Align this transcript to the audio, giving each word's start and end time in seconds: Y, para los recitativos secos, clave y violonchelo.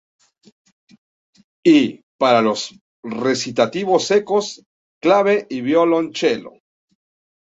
Y, 1.63 2.01
para 2.17 2.41
los 2.41 2.73
recitativos 3.03 4.05
secos, 4.07 4.65
clave 4.99 5.45
y 5.47 5.61
violonchelo. 5.61 6.53